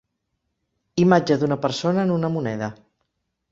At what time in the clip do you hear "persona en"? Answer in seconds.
1.67-2.17